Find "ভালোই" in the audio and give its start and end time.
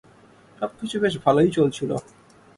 1.25-1.49